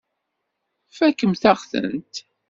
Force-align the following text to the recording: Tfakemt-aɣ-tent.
Tfakemt-aɣ-tent. 0.93 2.13